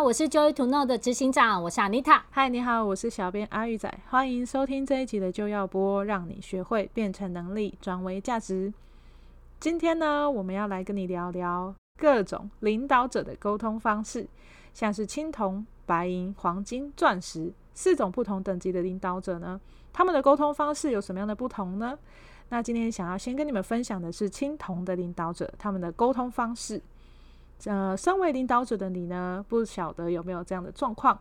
[0.00, 2.20] 我是 Joy to Know 的执行长，我是 Anita。
[2.30, 8.72] 嗨，你好，我是小编阿玉仔，欢迎收听这一集的就要播，让你学会变成能力，转为价值。
[9.58, 14.28] 今天呢，我们要来跟你聊聊各种领导者的沟通方式，
[14.72, 19.60] 像是青铜、白银、黄金、钻石四种不同等级的领导者呢，
[19.92, 21.98] 他们的沟通方式有什么样的不同呢？
[22.50, 26.80] 那今天想要先跟你们分享的是青铜的领导者，他们的沟通方式。
[27.64, 31.18] 呃，身为领导者的你呢，不晓得有没有这样的状况？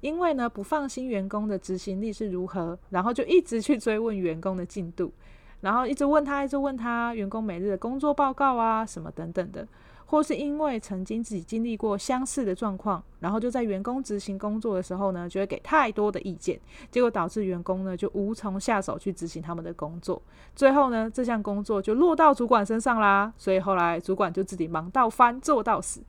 [0.00, 5.12] 因为呢，不放心员工的执行力是如何，然后就一直去追问员工的进度，
[5.60, 9.66] 然后一直问他，一直问他员工每日的工作报告啊，什么等等的。
[10.10, 16.58] 或是因为曾经自己经历过相似的状况，然后就在员工执行工作的时候呢，就会给太多的意见，
[16.90, 20.20] 结果导致员工呢就无从下手去执行他们的工作，
[20.56, 26.02] 最后呢这项工作就落到主管身上啦，所以后来主管就自己忙到翻做到死，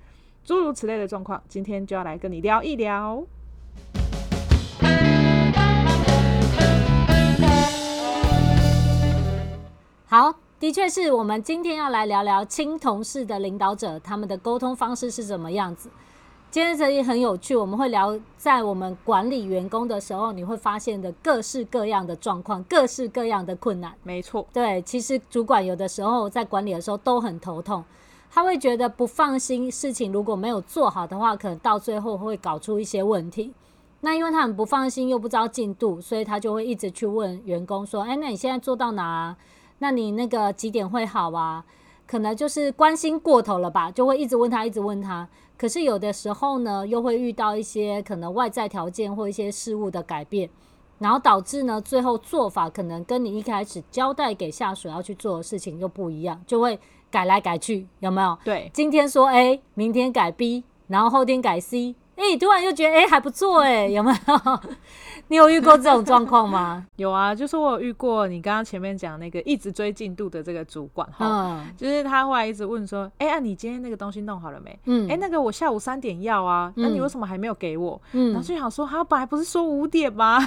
[0.44, 3.24] 诸如此类的状况，今天就要来跟你聊一聊。
[10.08, 10.51] 好。
[10.62, 15.90] 的确是我们今天要来聊聊青铜式的领导者，他们的沟通方式是怎么样子。
[16.52, 23.92] 今天这里很有趣，我们会聊在我们管理员工的时候，你会发现的各式各样的状况，各式各样的困难。
[24.03, 27.84] 没错，对，其实主管有的时候在管理的时候都很头痛，
[28.30, 33.52] 他会觉得不放心，事情如果没有做好的话，可能到最后会搞出一些问题。
[34.02, 39.36] 那因为他很不放心，又不知道进度，所以他就会一直去问员工说：“哎，那你现在做到哪啊？”
[39.82, 41.66] 那你那个几点会好啊？
[42.06, 45.28] 可能就是关心过头了吧，就会一直问他，一直问他。
[45.58, 50.48] 可是有的时候呢，又会遇到一些可能外在条件或一些事物的改变，
[51.00, 58.38] 然后导致呢，最后做法可能跟你一开始交代给下属要去做的事情又不一样，就会改来改去，有没有？
[58.44, 61.96] 对，今天说 A，明天改 B，然后后天改 C。
[62.22, 64.59] 哎，突然又觉得哎还不错哎，有没有？
[65.28, 66.86] 你有遇过这种状况吗？
[66.98, 74.78] 有啊，就是我有遇过你刚刚前面讲那个一直追进度的这个主管哈，嗯，就是他后来一直问说，哎，啊你今天那个东西弄好了没？
[74.86, 78.00] 嗯，哎，那个我下午三点要啊，那你为什么还没有给我？
[78.12, 80.38] 嗯，然后就想说，他本来不是说五点吗？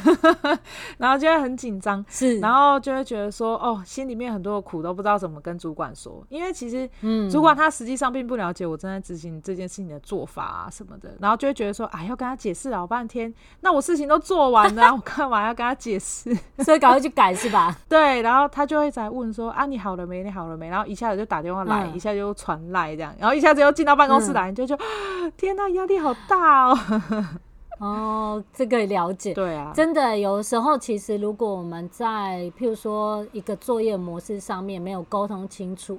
[0.98, 11.63] 然后就会很紧张，是，然后就会觉得说，哦，心里面很多的苦都不知道怎么跟主管说，因为其实，嗯，主管他实际上并不了解我正在执行这件事情的做法啊什么的，然后就会觉得。
[11.64, 16.36] 觉得说啊，要跟他解释老半天，那我事情都做完了， 我干嘛要跟他解释？
[16.58, 17.74] 所以赶快去改是吧？
[17.88, 20.22] 对，然后他就会在问说啊，你好了没？
[20.22, 20.68] 你好了没？
[20.68, 24.78] 然后一下子就打电话来，嗯、一下就传来这样，然后一下子又进到办公室来，嗯、就就
[25.38, 26.78] 天哪，压力好大哦。
[27.80, 35.98] 哦，这个了解，对啊，真的有时候其实如果我们在譬如说一个作业模式上面没有沟通清楚。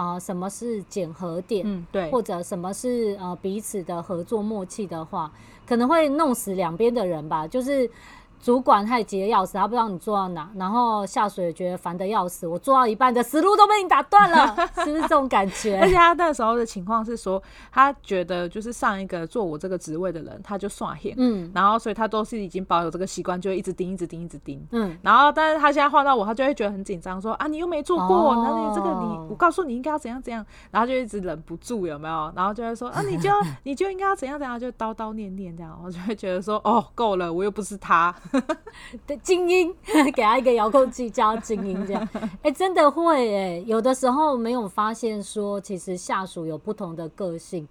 [0.00, 1.62] 啊、呃，什么是检核点？
[1.66, 5.30] 嗯，对，或者什么是呃彼此的合作默契的话，
[5.66, 7.90] 可能会弄死两边的人吧，就是。
[8.42, 15.78] 主管他也急得要死，他不知道你做到哪，然后下属也觉得烦得要死，我做到一半的思路都被你打断了， 是不是这种感觉？
[15.78, 32.32] 而且他那时候的情况是说，他觉得就是上一个做我这个职位的人，他就算狠，嗯，然后所以他都是已经保有这个习惯，就会一直盯，一直盯，一直盯，嗯，然后但是他现在换到我，他就会觉得很紧张，说啊，你又没做过，那、哦、你这个你，我告诉你应该要怎样怎样，然后就一直忍不住有没有？
[32.34, 33.30] 然后就会说啊，你就
[33.64, 38.14] 你就应该要怎样怎样，就叨叨念念这样，我就会觉得说哦，够了，我又不是他。
[39.06, 39.74] 的精英，
[40.14, 47.66] 给他一个遥控器叫精英，这样， 哎、欸，真的会哎、欸，有的时候没有发现说，其实下属有不同的个性，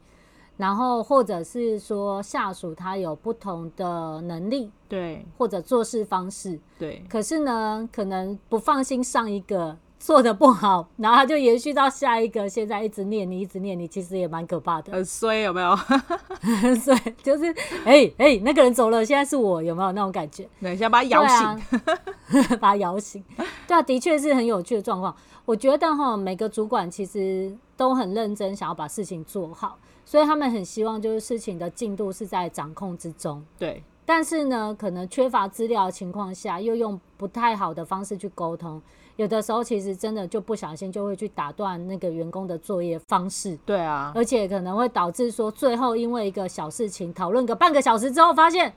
[0.57, 9.77] 然后或者是说下属他有不同的能力，对，或者做事方式，对，可是呢，可能不放心上一个。
[9.99, 12.47] 做的不好，然后他就延续到下一个。
[12.47, 14.93] 现在一直念你，一直念你，其实也蛮可怕的。
[14.93, 15.75] 很衰，有没有？
[16.41, 17.45] 很衰，就是
[17.83, 20.47] 哎哎、欸欸，那个人走了，现在是我，有没有那种感觉？
[20.61, 21.61] 等一下把他摇醒，啊、
[22.59, 23.23] 把他摇醒。
[23.67, 25.13] 对啊，的确是很有趣的状况。
[25.45, 33.43] 我觉得哈，每个主管其实都很认真，想要把事情做好，所以他们很希望就是事情的进度是在掌控之中。
[33.57, 33.83] 对。
[34.09, 38.81] 但是呢，可能缺乏资料的情况下，又用不太好的方式去沟通，
[39.17, 43.55] 有的时候其实真的就不小心就会去打断那个员工的作业方式。
[43.67, 48.73] 对啊，而且可能会导致说，最后因为一个小事情讨论个半个小时之后，发现，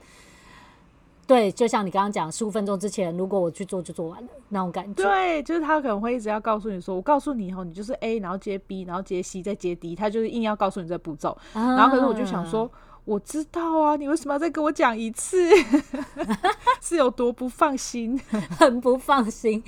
[1.25, 5.03] 对，就像你刚刚讲，十五分钟之前如果我去做就做完了那种感觉。
[5.03, 11.35] 对，就是他可能会一直要告诉你说，我告诉你以后，你就是 A，然后接 B，然后接 C，再接 D，他就是硬要告诉你这步骤。
[11.53, 12.69] 啊、然后可是我就想说。
[13.05, 15.49] 我知道啊，你为什么要再跟我讲一次？
[16.81, 18.17] 是有多不放心？
[18.59, 19.61] 很不放心，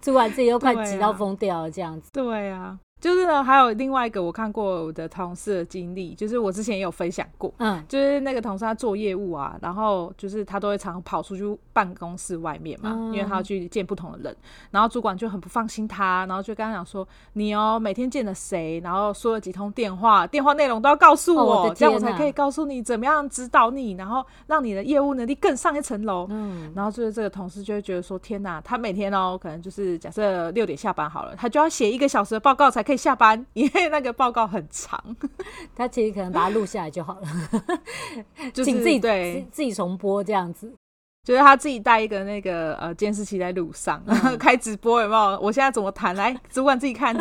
[0.00, 2.10] 主管自己又快急到疯掉了，这样子。
[2.12, 14.36] 对啊，就是呢，还有另外一个我看过我的同事的经历，就是我之前也有分享过，嗯，就是那个同事他做业务啊，然后就是他都会常跑出去办公室外面嘛，嗯、因为他要去见不同的人，
[14.72, 26.26] 然后主管就很不放心他，然后就跟他讲说，你哦每天见了谁，然后说了几通电话，电话内容都要告诉我，哦、我这样我才可以告诉你怎么样指导你，然后让你的业务能力更上一层楼。
[26.30, 32.87] 嗯，然后就是这个同事就会觉得说，天哪，他每天哦可能就是假设六点下班好了，他就要写一个小时的报告才。
[32.88, 34.98] 可以下班，因为那个报告很长。
[35.76, 37.28] 他其实可能把它录下来就好了，
[38.54, 40.72] 就是请自己对自己重播这样子。
[41.22, 45.38] 就是他自己带一个那个呃监视器在路上，嗯、 开直播有没有？
[45.38, 46.16] 我现在怎么谈？
[46.16, 47.14] 来，主管自己看。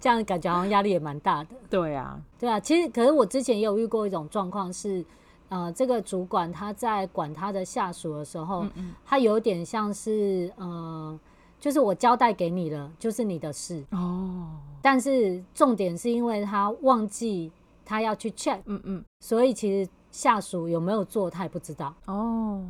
[0.00, 1.50] 这样感觉好像压力也蛮大的。
[1.70, 2.58] 对啊，对啊。
[2.58, 5.04] 其实，可是我之前也有遇过一种状况是，
[5.48, 11.16] 呃，这个主管他在管他的下属的时候，嗯嗯他有点像是呃。
[11.60, 14.48] 就是我交代给你了，就是你的事哦。
[14.82, 17.50] 但是重点是因为他忘记
[17.84, 22.62] 他要去 check，嗯嗯，所以其实下属有没有做他也不知道哦。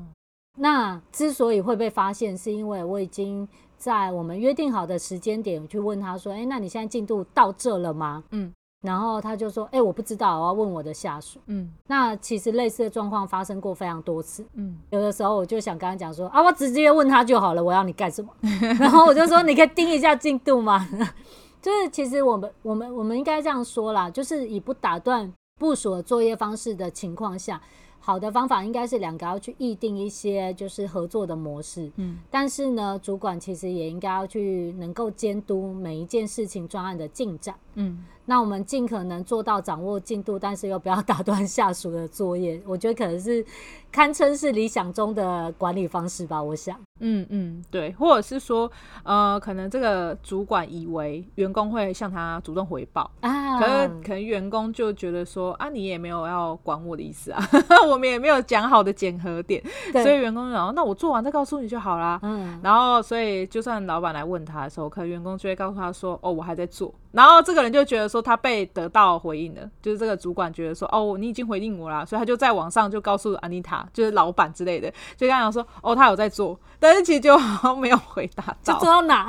[0.58, 3.48] 那之所以会被发现，是因为我已经
[3.78, 8.52] 在我们约定好的时间点去问他说：“哎，那你现在进度到这了吗？”嗯。
[8.82, 14.44] 然后他就说：“哎、欸，我不知道，我要问我的下属。”嗯，那其实类似的状况发生过非常多次。
[14.54, 18.28] 嗯，有的时候我就想跟他讲说：“啊，我直接问他就好了，我要你干什么？”
[18.78, 20.86] 然后我就说：“你可以盯一下进度吗？”
[21.62, 27.58] 就是其实我们我们我们应该这样说啦，就是以不打断部署的作业方式的情况下。
[28.04, 43.44] 好的方法应该是两个要去议定一些就是合作的模式，嗯，但是呢，主管其实也应该要去能够监督每一件事情专案的进展，嗯，那我们尽可能做到掌握进度，但是又不要打断下属的作业，我觉得可能是
[43.92, 46.74] 堪称是理想中的管理方式吧，我想。
[47.00, 48.70] 嗯嗯，对，或者是说，
[49.02, 57.42] 呃，可能这个主管以为员工会向他主动回报啊，可是可能员工就觉得说啊，你也没有要管我的意思啊，
[57.86, 59.62] 我们也没有讲好的检核点，
[59.92, 62.18] 所以员工就说，那我做完再告诉你就好啦。
[62.22, 66.94] 嗯，然后所以就算老板来问他的时候，可能员工就会告诉他说，哦，我还在做。
[67.10, 79.28] 然后这个人就觉得说他被得到回应了，就是这个主管觉得说，哦，你已经回应我了，所以他就在网上就告诉安妮塔，就是老板之类的，就跟他讲说，哦，他有在做，但是其实就好 像没有回答到，就做到哪，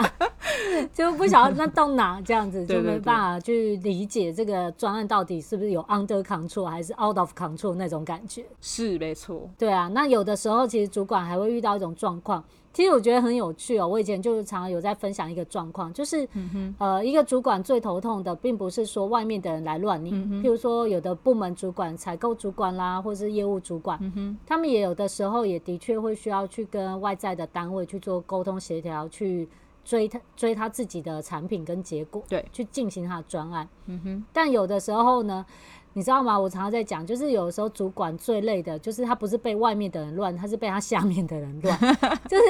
[0.93, 8.45] 就不晓得那到哪这样子，就没办法去理解这个专案到底是不是有 under control 还是 out of control 那种感觉。
[8.61, 12.43] 是没错，对啊，那有的时候其实主管还会遇到一种状况。
[12.73, 29.47] 其实我觉得很有趣哦，我以前就是常常有在分享一个状况，就是，嗯、呃，一个主管最头痛的，并不是说外面的人来乱拧，嗯、譬如说有的部门主管、采购主管啦，或是业务主管，嗯、他们也有的时候也的确会需要去跟外在的单位去做沟通协调，去
[29.85, 33.69] 追他追他自己的产品跟结果，对，去进行他的专案。
[33.85, 35.45] 嗯哼，但有的时候呢。
[35.93, 36.39] 你知道吗？
[36.39, 41.79] 我常常在讲，就是有时候主管最累的，就是他不是被外面的人乱，他是被他下面的人乱。
[42.27, 42.43] 就是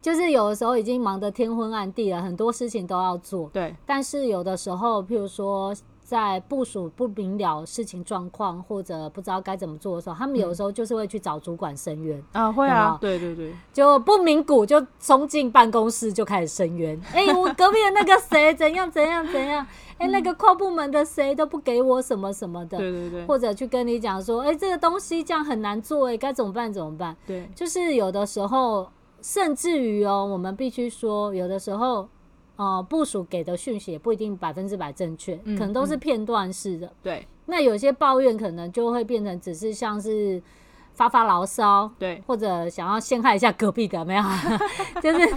[0.00, 3.48] 就是有的时候已经忙得天昏暗地了，很多事情都要做。
[3.52, 3.74] 对。
[3.86, 5.72] 但是有的时候，譬如说
[6.12, 12.22] 在部署不明了事情状况，或者不知道该怎么做的时候，他们有的时候就是会去找主管申冤。
[12.32, 12.98] 啊，会啊。
[13.00, 13.50] 对对对。
[13.72, 17.00] 就不明股就冲进办公室就开始申冤。
[17.14, 19.66] 哎、欸，我隔壁的那个谁怎样怎样怎样。
[19.96, 26.70] 哎，那个跨部门的谁都不给我什么什么的，对对对，或者去跟你讲说，哎，这个东西这样很难做，哎，该怎么办？
[26.70, 27.16] 怎么办？
[27.26, 28.86] 对，就是有的时候，
[29.22, 32.06] 甚至于哦，我们必须说，有的时候，
[32.62, 36.92] 呃，部署给的讯息也不一定百分之百正确，嗯、可能都是片段式的。
[37.02, 40.40] 对、嗯，那有些抱怨可能就会变成只是像是
[40.94, 44.22] 发发牢骚，对，或者想要陷害一下隔壁的，没有，
[45.02, 45.34] 就是。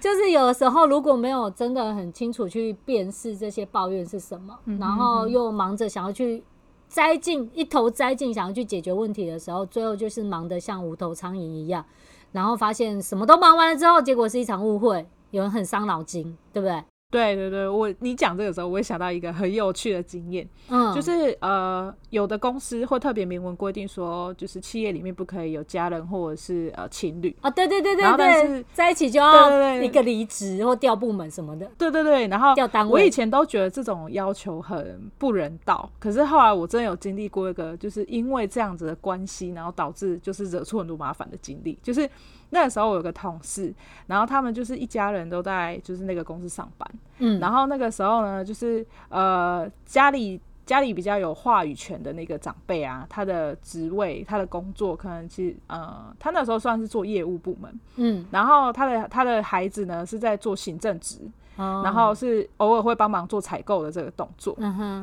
[0.00, 6.42] 就是有的时候，如果没有真的很清楚去辨识这些抱怨是什么，然后又忙着想要去
[6.88, 11.84] 栽进一头栽进想要去解决问题的时候，最后就是忙得像无头苍蝇一样，
[12.32, 16.82] 然后发现什么都忙完了之后，结果是一场误会，有人很伤脑筋，对不对？
[17.08, 32.92] 对对对，我你讲这个时候，我会想到一个很有趣的经验，嗯，就是呃，有的公司会特别明文规定说，就是企业里面不可以有家人或者是呃情侣啊，对对对对对，在一起就要一个离职或调部门什么的，对对对，然后调单位。
[32.92, 42.10] 我以前都觉得这种要求很不人道，可是后来我真的有经历过一个，就是因为这样子的关系，然后导致就是惹出很多麻烦的经历，就是。
[42.50, 43.72] 那个时候我有个同事，
[44.06, 61.18] 然后他们就是一家人都在就是那个公司上班，嗯，然后那个时候呢，就是呃家里家里比较有话语权的那个长辈啊，他的职位他的工作可能其实呃他那时候算是做业务部门，嗯，然后他的他的孩子呢是在做行政职，
[61.56, 64.56] 哦、然后是偶尔会帮忙做采购的这个动作。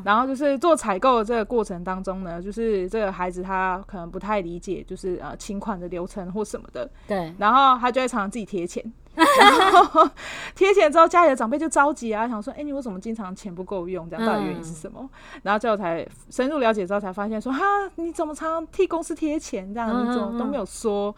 [0.04, 6.90] 然后就是做采购的这个过程当中呢，就是这个孩子他可能不太理解，就是呃请款的流程或什么的。
[7.08, 8.84] 对，然后他就会常常自己贴钱。
[9.16, 10.10] 然后
[10.56, 14.10] 贴钱之后，家里的长辈就着急啊，想说：“哎、欸，你为什么经常钱不够用？
[14.10, 15.10] 这样到底原因是什么？”嗯、
[15.44, 19.72] 然后最后才深入了解之后，才发现说：“哈，你怎么常常替公司贴钱？
[19.72, 21.16] 这样你怎么都没有说？”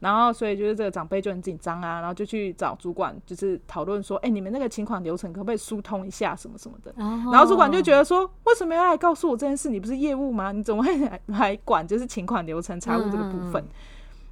[0.00, 9.70] 然后所以就是这个长辈就很紧张啊，然后就去找主管，就是讨论说：“哎、欸，你们那个请款流程可不可以疏通一下，什么什么的？”然后主管就觉得说：“为什么要来告诉我这件事？
[9.70, 10.52] 你不是业务吗？
[10.52, 13.64] 你怎么会来来管就是请款流程、财务这个部分？”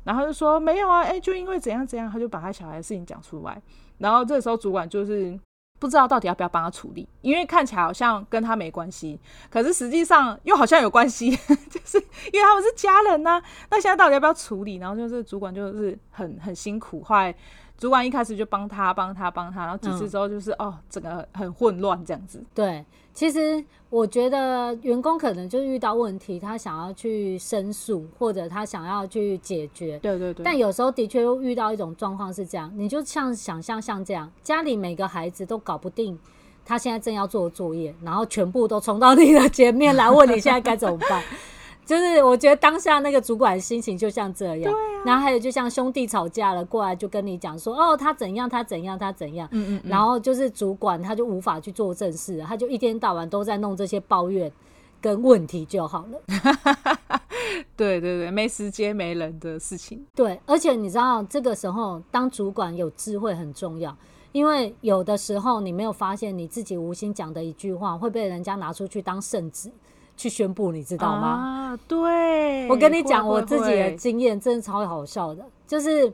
[0.04, 3.62] 然后就说没有啊，哎，就因为怎样怎样，他就把他小孩的事情讲出来。
[3.98, 5.38] 然后这个时候主管就是
[5.82, 9.18] 不知道到底要不要帮他处理，因为看起来好像跟他没关系，
[9.50, 11.32] 可是实际上又好像有关系，
[11.68, 11.98] 就是
[12.32, 13.42] 因为他们是家人呐、啊。
[13.68, 14.76] 那现在到底要不要处理？
[14.76, 17.34] 然后就是主管就是很很辛苦，后来
[17.78, 22.42] 主管一开始就帮他帮他帮他，然后几次之后就是、嗯、哦，整个很混乱这样子。
[22.54, 22.84] 对。
[23.14, 29.98] 其实我觉得员工可能就是遇到问题，他想要去申诉，或者他想要去解决。
[29.98, 30.42] 对对对。
[30.42, 36.18] 但有时候的确又遇到一种状况是这样，你就像想象像这样，家里每个孩子都搞不定，
[36.64, 41.22] 他现在正要做的作业，然后全部都冲到你的前面来问你现在该怎么办。
[41.84, 54.50] 就是我觉得当下那个主管心情就像这样，对啊，然后还有就像兄弟吵架了过来就跟你讲说哦，他怎样他怎样他怎样，嗯嗯嗯，然后就是主管他就无法去做正事，他就一天到晚都在弄这些抱怨
[55.00, 57.08] 跟问题就好了。
[57.76, 60.06] 对对对，没时间没人的事情。
[60.14, 63.94] 对，而且你知道这个时候当主管有智慧很重要，
[64.30, 69.70] 因为有的时候你没有发现你自己无心讲的一句话会被人家拿出去当圣旨。
[70.16, 71.28] 去宣布，你知道吗？
[71.28, 76.12] 啊，对，我跟你讲，我自己的经验真的超好笑的，就是，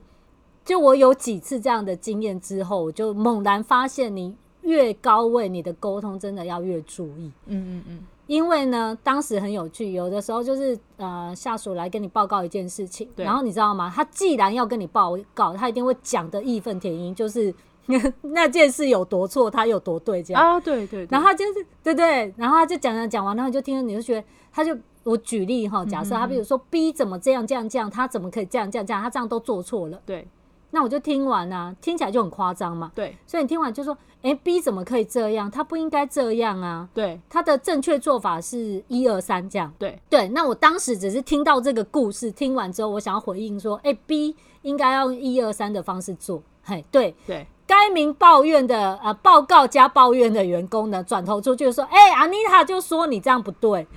[0.65, 7.31] 就我有几次这样的经验之后，我就猛然发现，你越高位，你的沟通真的要越注意。
[7.47, 8.01] 嗯嗯嗯。
[8.27, 13.91] 因为呢，当时很有趣，有的时候就是呃，下属来跟你报告一件事情，然后你知道吗？
[13.95, 17.55] 他既然要跟你报告，他一定会讲的义愤填膺，就是。
[18.23, 21.09] 那件事有多错，他有多对，这样啊，对对，对。
[21.11, 30.01] 然后他就是对对，然后他就讲讲讲完，然后你就听了，你就觉得，他就我举例哈，假设他比如说 B 怎么这样这样这样，他怎么可以这样这样这样，他这样都做错了。
[30.05, 30.29] 对。
[30.71, 32.93] 那我就听完啊，听起来就很夸张嘛。
[32.95, 33.17] 对。
[33.27, 35.51] 所以你听完就说，哎，B 怎么可以这样？
[35.51, 36.87] 他不应该这样啊。
[36.93, 37.19] 对。
[37.31, 39.73] 他的正确做法是一二三这样。
[39.79, 39.99] 对。
[40.11, 40.29] 对。
[40.29, 46.43] 那我当时只是听到这个故事，听完之后，我想要回应说，哎，B 应该要用一二三的方式做。
[46.63, 47.15] 嘿，对。
[47.27, 47.47] 对。
[47.69, 53.87] 该名抱怨的呃报告加抱怨的员工呢，转头出去说：“哎、欸，阿妮塔就说你这样不对。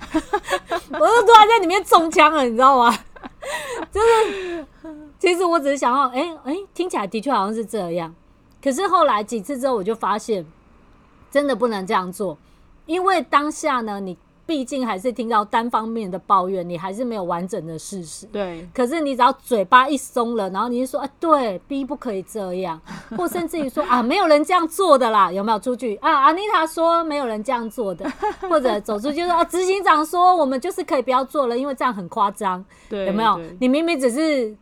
[0.92, 2.94] 我就突然在里面中枪了，你知道吗？
[3.90, 4.66] 就是，
[5.18, 8.14] 其实我只是想要，哎、欸、哎、欸，听起来的确好像是这样。
[8.62, 10.46] 可是后来几次之后，我就发现，
[11.30, 12.36] 真的不能这样做，
[12.84, 14.18] 因为当下呢，你。
[14.52, 18.26] 毕竟还是听到单方面的抱怨，你还是没有完整的事实。
[18.26, 18.68] 对。
[18.74, 22.78] 可是你只要嘴巴一松了，然后你就说啊，对，B 不可以这样，
[23.16, 26.12] 或甚至于说啊，没有人这样做的啦，有没有出去啊？
[26.24, 28.06] 阿妮塔说没有人这样做的，
[28.46, 32.62] 或者走出去说啊，执行长说我们就是可以不要做了，因为这样很夸张。
[32.90, 33.06] 对。
[33.06, 33.40] 有没有？
[33.58, 34.54] 你明明只是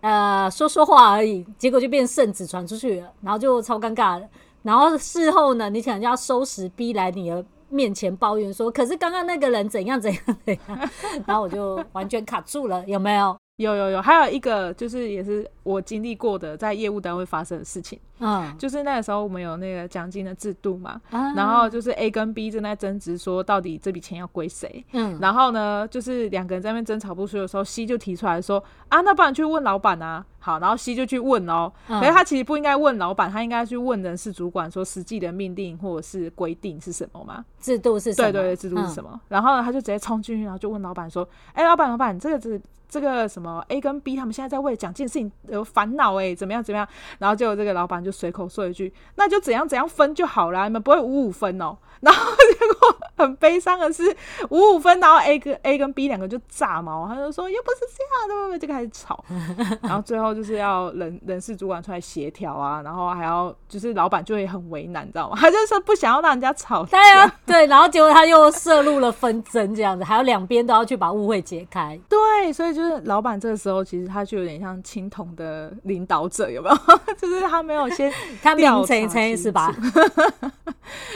[0.00, 4.26] 呃说说话而已，结果就变圣旨传出去了，然后就超尴尬了。
[4.64, 7.44] 然后事后呢，你可能就要收拾逼来你的。
[7.70, 10.90] 面前抱怨说：“可是刚刚那个人怎样怎样怎样，
[11.26, 13.36] 然后我就完全卡住了，有没有？
[13.56, 24.84] 有有有，还有一个就是也是我经历过的在业务单位发生的事情。”嗯，就是那个时候我们有那个奖金的制度嘛，啊、然后就是 A 跟 B 正在争执说到底这笔钱要归谁。
[24.92, 30.24] 嗯，然后呢，就是两个人在那边争吵不休的时候，C 就提出来说啊，那不然去问老板啊。
[30.48, 37.44] 好，然后 C 就去问哦，嗯、可是他其实不应该问老板，他应该去问人事主管说实际的命令或者是规定是什么嘛？
[37.60, 38.32] 制度是什么？
[38.32, 39.10] 对对对，制度是什么？
[39.12, 46.88] 嗯、然后呢，他就直接冲进去，然后就问老板说：“哎、欸，老板老板，这个是这个什么 A 跟 B 他们现在在为奖金的事情有烦恼哎，怎么样怎么样？”
[47.20, 48.90] 然后就这个老板就随口说一句。
[49.16, 51.76] 那就怎样怎样分就好了，你们不会五五分哦。
[52.00, 54.14] 然后 结果很悲伤的是
[54.50, 59.24] 五五分，然后 A 跟 A 跟 B 两个就炸毛，他就说又不是这样的，就开始吵。
[59.82, 65.36] 然后最后就是要人人事主管出来协调啊，然后还要就是老板就会很为难，你知道吗？
[65.40, 66.98] 他就是说不想要让人家吵架。
[66.98, 71.98] 对啊，对，然后结果他又涉入了纷争，这样子，还有两边都要去把误会解开。
[72.08, 76.76] 对，所以就是老板这个时候其实他就有点像青铜的领导者，有没有？
[77.16, 78.12] 就是他没有先
[78.42, 78.94] 他调查
[79.36, 79.74] 是吧？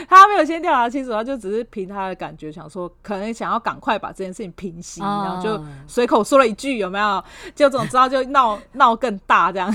[0.08, 7.24] 他没有先调查清楚，他就只是凭他的感觉想说，可能想要赶快把这件事情平息，然后就随口说了一句，有没有？
[7.54, 9.72] 就总知道就闹闹更大这样。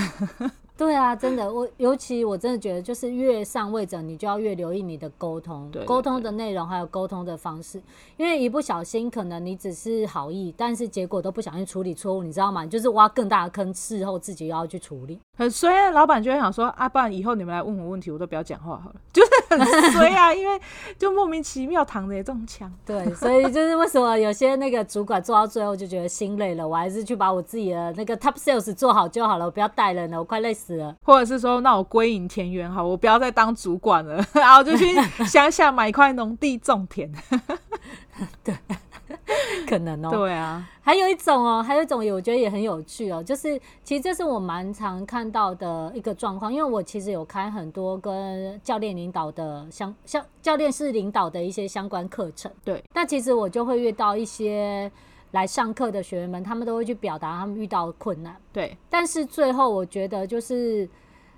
[0.77, 7.81] 对啊，真的，我尤其我真的觉得，就是越上位者，你就要越留意你的沟通，沟通的内容还有沟通的方式，
[8.15, 12.65] 因为一不小心，可能你只是好意，但是结果都不小心处理错误，你知道吗？
[12.65, 15.19] 就是挖更大的坑，事后自己又要去处理。
[15.35, 20.59] 很衰啊，老板就会想说啊，不然以后你们来问我问题，我都不要讲话好了， 就是很衰啊，因为
[20.99, 22.71] 就莫名其妙躺着也中枪。
[22.85, 30.66] 对，所以就是为什么有些那个主管做到最后就觉得心累了，我还是去把我自己的那个 top sales 做好就好了，我不要带人了，我快累死。
[31.03, 34.93] 或者是说，那我归隐田园好，我不要再当主管了， 然后就去
[35.25, 37.11] 乡下买一块农地种田。
[38.43, 38.55] 对，
[39.67, 40.09] 可能哦。
[40.09, 52.51] 对啊，还有一种哦，还有一种，我觉得也很有趣哦，就是其实这是我蛮常看到的一个状况，因为我其实有开很多跟教练领导的相相教练式领导的一些相关课程。
[52.63, 54.91] 对，那其实我就会遇到一些。
[55.31, 58.35] 来上课的学员们，他们都会去表达他们遇到的困难。
[58.53, 60.87] 对，但是最后我觉得，就是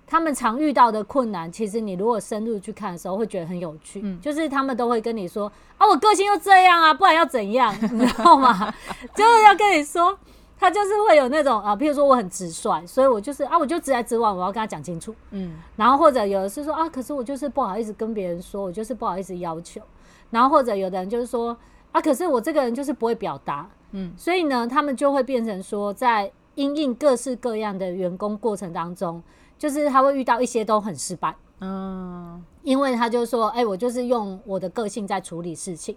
[0.06, 4.02] 他们常遇到的困难，其实你如果深入去看的时候，会觉得很有趣。
[4.04, 8.74] 嗯，就是他们都会跟你说：“啊，我个性又这样啊，不然要怎样？” 你知道吗？
[9.16, 10.18] 就是要跟你说，
[10.60, 15.14] 他就是会有那种啊，譬如说我很直率，所以我就是啊，我就直来直往，我要跟他讲清楚。
[15.32, 19.82] 嗯，然后或者有的是说啊，可是我就是不好意思跟别人说，我就是不好意思要求。
[20.30, 21.58] 然后或者有的人就是说
[21.92, 23.68] 啊，可是我这个人就是不会表达。
[23.92, 29.22] 嗯，所以呢，他们就会变成说，在因应各式各样的员工过程当中，
[29.58, 31.36] 就是他会遇到一些都很失败。
[31.62, 35.96] 嗯，因为他就说，哎、欸，我就是用我的个性在处理事情。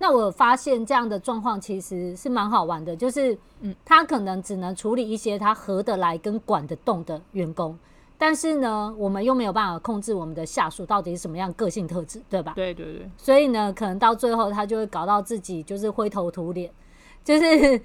[0.00, 7.76] 那我发现这样的状况其实是蛮好玩的，就是，嗯，他可能只能处理一些他合得来跟管得动的员工，
[8.16, 12.52] 但是呢，我们又没有办法控制我们的下属到底是什么样个性特质，对吧？
[12.54, 13.10] 对对对。
[13.16, 16.70] 所以呢，可能到最后他就会搞到自己就是灰头土脸。
[17.28, 17.78] 就是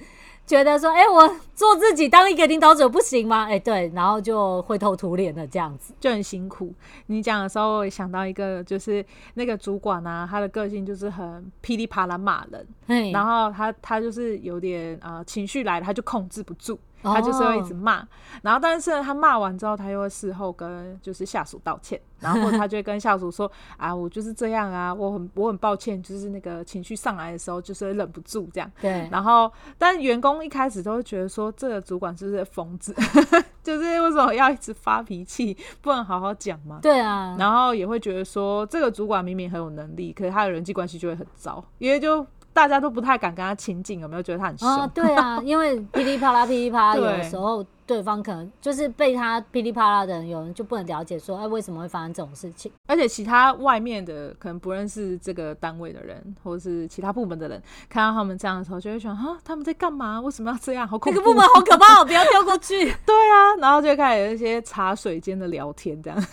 [0.47, 3.43] 觉得说，哎、欸，我做自己当一个领导者不行吗？
[3.43, 6.73] 哎、欸，对，然后就灰头土脸的这样子，就很辛苦。
[7.07, 12.46] 你讲的时候，我想到一个，就是那个主管啊，他的个性就是很噼里啪啦骂
[12.87, 16.79] 人，然后他他就是有点呃情绪来了，他就控制不住。
[17.03, 18.07] 他就是会一直骂，oh.
[18.44, 28.72] 然后但是他骂完之后，他又会事后跟就是下属道歉，然后他就会跟下属说 啊，我就是这样啊，我很我很抱歉，就是那个情绪上来的时候，就是忍不住这样。
[28.81, 29.07] 对。
[29.11, 32.96] 然后，但员工一开始都会觉得说，这个主管是不是疯子？
[33.63, 36.79] 就是为什么要一直发脾气，不能好好讲吗？
[36.81, 37.35] 对啊。
[37.37, 42.25] 然后也会觉得说，这个主管明明很有能力，可是他的人际关系就会很糟，因为就。
[42.53, 44.68] 大家都不太敢跟他亲近，有没有觉得他很凶？
[44.68, 47.66] 啊，对啊，因为噼里啪啦噼里啪啦， 有的时候。
[47.85, 52.72] 对方可能就是被他噼里啪啦的人，有人就不能了解说，哎，为什么会发生这种事情？
[52.87, 60.22] 而且其他外面的可能不认识这个单位的人，或者是其他部门的人，看到他们这样的时候，就会想，啊，他们在干嘛？
[60.22, 60.87] 为什么要这样？
[60.87, 61.19] 好恐怖！
[61.19, 62.85] 那个部门好可怕，哦不要跳过去。
[63.05, 66.25] 对啊，然后就开始有一些茶水间的聊天，这样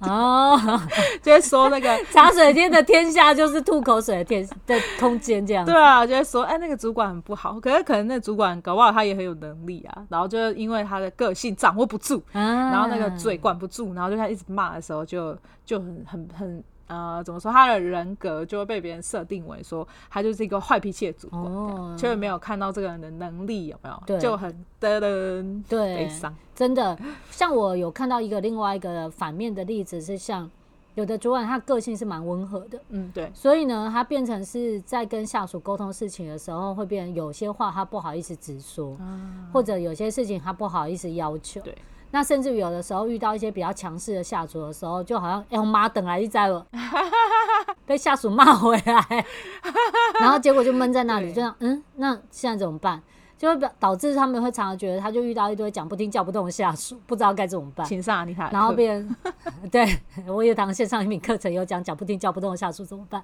[0.00, 0.58] 哦，
[1.22, 5.66] 就会说那个茶水间的天下就是吐口水的天的空间，这样。
[5.66, 10.77] 对啊，就会说，哎，那个主管很不好，可是可能那主管搞不好他也很有能力啊，然后就因为。
[10.84, 17.52] 他的个性掌握不住，啊、然后那个嘴管不住，然后就他一直骂的时候就，就就很很很呃，怎么说？
[17.52, 24.18] 他的人格就会被别人设定为说他就是一个坏脾气的主管，却、哦、没有看到这个人的能力有没有？
[24.18, 26.34] 就很噔噔，对，悲伤。
[26.54, 26.98] 真的，
[27.30, 30.50] 像我有看到一个另外一个反面的例子，是像。
[30.98, 41.72] 有的主管他个性是蛮温和的，嗯，对，所以呢，他变成是在跟下属沟通事情的时候，会变成有些话他不好意思直说，啊、或者有些事情他不好意思要求，对，
[42.10, 46.66] 那甚至有的时候遇到一些比较强势的下属的时候，就好像哎，我妈等来一灾了，
[47.86, 49.24] 被下属骂回来，
[50.20, 51.34] 然后结果就闷在那里，对。
[51.34, 53.00] 就这样，嗯，那现在怎么办？
[53.38, 57.86] 就会导致他们会常常觉得，他就遇到一堆讲不听叫不动的下属，不知道该怎么办。
[57.86, 59.16] 请上你看，然后别人
[59.70, 59.86] 对
[60.26, 63.22] 我有堂线上一名课程有讲讲不听叫不动的下属怎么办？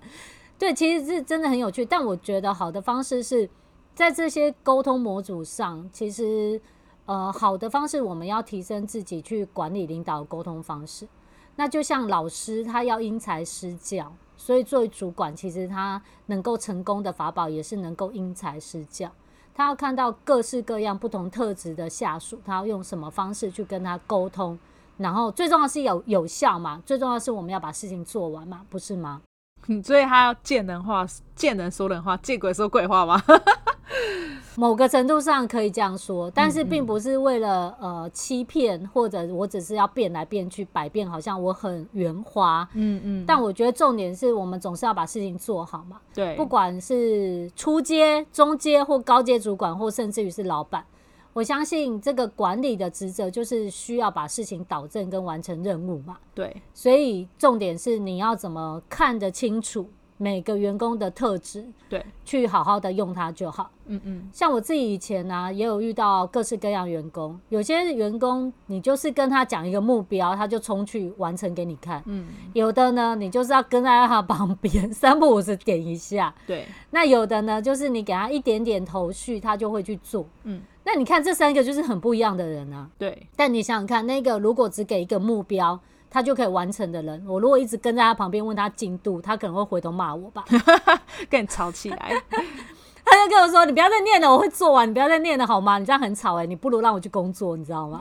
[0.57, 1.85] 对，其实是真的很有趣。
[1.85, 3.51] 但我觉得好的方式是
[3.93, 6.61] 在这些沟通模组上，其实
[7.07, 11.09] 呃好的方式我们要提升自己去管理领导的沟通方式。
[11.57, 19.11] 那就像老师他要因材施教，所以作为主管，其实他能够成功的法宝也是能够因材施教。
[19.55, 24.59] 他要看到各式各样不同特质的下属，他要用什么方式去跟他沟通，
[24.99, 26.83] 然后最重要是有有效嘛？
[26.85, 28.63] 最重要是我们要把事情做完嘛？
[28.69, 29.23] 不是吗？
[29.69, 33.23] 嗯， 所以他要见人话，见人说人话，见鬼说鬼话吗？
[34.57, 42.69] 某个程度上可以这样说，但是并不是为了呃欺骗，或者我只是要变来变去，百变好像我很圆滑。
[42.75, 43.25] 嗯嗯。
[43.27, 46.01] 但我觉得重点是我们总是要把事情做好嘛。
[46.15, 46.37] 对。
[46.37, 50.85] 不管是初阶、中阶或高阶主管，或甚至于是老板，
[51.33, 56.17] 我相信这个管理的职责就是需要把事情导正跟完成任务嘛。
[56.33, 59.89] 对，所以重点是你要怎么看得清楚。
[60.17, 63.71] 每个员工的特质，对，去好好的用它就好。
[63.87, 67.39] 嗯嗯，像我自己以前呢、啊，也有遇到各式各样员工。
[67.49, 72.03] 有些员工，你就是跟他讲一个目标，他就冲去完成给你看。
[72.07, 76.35] 嗯，有的呢，你就是要跟在他旁边，三不五时点一下。
[76.47, 80.25] 对，那有的呢，就是你给他一点点头绪，他就会去做。
[80.45, 82.89] 嗯，那你看这三个就是很不一样的人啊。
[82.97, 85.79] 对，但你想想看，那个如果只给一个目标。
[86.15, 90.45] 他就可以完成的人，我如果一直跟在他旁边问他进度，他可能会回头骂我吧，
[91.29, 92.23] 跟你吵起来。
[93.05, 95.79] 他就跟我说：“你不要再念了，我会做完，你不要再念了好吗？
[95.79, 97.99] 你这样很吵哎、欸，你不如让我去工作，你知道吗？”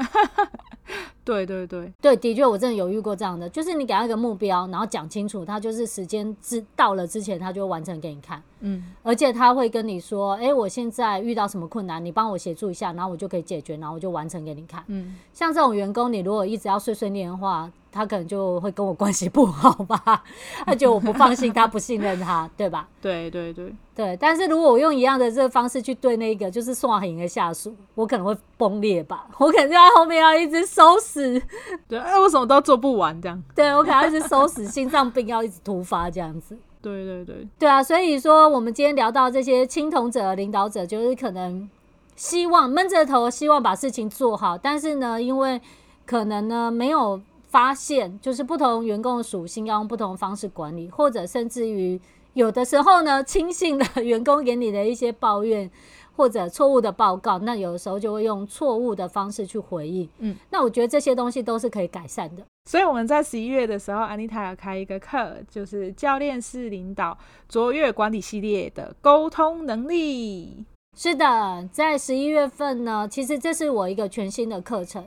[1.26, 8.42] 对对对对，的确我真的有遇过这样的，就是你给他一个目标，然后讲清楚，他就是时间之到了之前，他就完成给你看。
[8.60, 17.72] 嗯，而且他会跟你说：“哎、欸，我现在遇到什么困难，你帮我协助一下，然后我就可以解决，然后我就完成给你看。”嗯，像这种员工，你如果一直要碎碎念的话。
[17.94, 20.24] 他可能就会跟我关系不好吧，
[20.66, 22.88] 他觉得我不放心他，不信任他， 对吧？
[23.00, 24.18] 对对对对。
[24.20, 31.40] 但是如果我用一样的这个方式去对那个就是送行的下属，我可能会崩裂吧， 我可能就在后面要一直收拾。
[31.88, 33.42] 对，哎，我什么都做不完这样。
[33.56, 36.58] 对，我可能要一直收拾，心脏病要一直突发这样子。
[36.82, 37.48] 对对对。
[37.60, 41.70] 对啊，所以说我们今天聊到这些青铜者、领导者，就是可能
[42.16, 45.62] 希望闷着头，希望把事情做好，但是呢，因为
[46.06, 47.22] 可能呢没有。
[47.54, 52.02] 发现就是不同员工的属性要用不同的方式管理，或者甚至于
[52.34, 55.70] 有的时候呢，轻信了员工给你的一些抱怨
[56.16, 60.10] 或者错误的报告，那有的时候就会用错误的方式去回应。
[60.18, 62.44] 嗯，那我觉得这些东西都是可以改善的。
[62.68, 67.16] 所以我们在十一月的时候，安妮塔要开一个课，就是教练式领导
[67.48, 70.66] 卓越管理系列的沟通能力。
[70.98, 75.06] 是的，在十一月份呢，其实这是我一个全新的课程。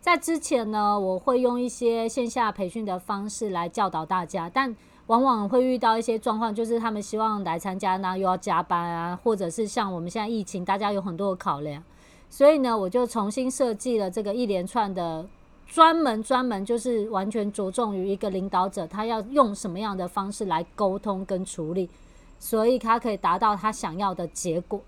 [0.00, 4.74] 在之前呢，我会用一些线下培训的方式来教导大家，但
[5.08, 11.82] 往往会遇到一些状况，就是他们希望来参加那，又要加班啊，或者是像我们现在疫情，大家有很多的考量，
[12.30, 15.26] 所以呢，我就重新设计了这个一连串的
[15.66, 21.90] 专门专门就是完全着重于一个领导者，他要用什么样的方式来沟通跟处理，
[22.38, 24.80] 所以他可以达到他想要的结果。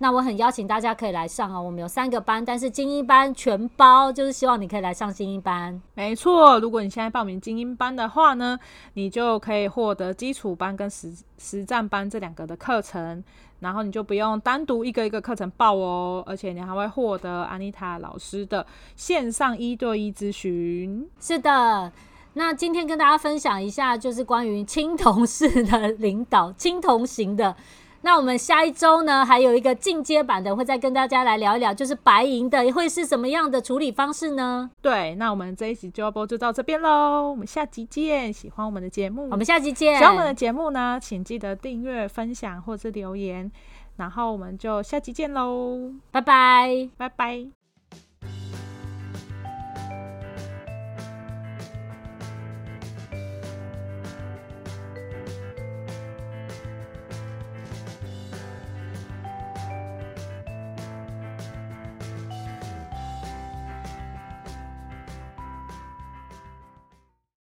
[0.00, 5.80] 那我很邀请大家可以来上哦，我们有三个班，但是精英班全包，就是希望你可以来上精英班。
[5.94, 8.56] 没错，如果你现在报名精英班的话呢，
[8.94, 13.24] 你就可以获得基础班跟实实战班这两个的课程，
[13.58, 21.10] 然后你就不用单独一个一个课程报哦，而且你还会获得安妮塔老师的线上一对一咨询。
[21.18, 21.90] 是的，
[22.34, 27.56] 那今天跟大家分享一下，就是关于青铜式的领导，青铜型的。
[28.02, 34.70] 那我们下一周呢，还有一个进阶版的，会再跟大家来聊一聊，就是白银的会是什么样的处理方式呢？
[34.80, 38.32] 对，那我们这一集就要播就到这边喽，我们下集见。
[38.32, 39.98] 喜欢我们的节目，我们下集见。
[39.98, 43.50] 喜欢我们的节目呢，请记得订阅、分享或是留言，
[43.96, 47.57] 然后我们就下集见喽，拜拜，拜拜。